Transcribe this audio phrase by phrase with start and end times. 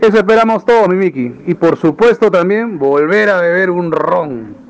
[0.00, 1.34] Eso esperamos todos, mi Miki.
[1.46, 4.63] Y por supuesto también volver a beber un ron.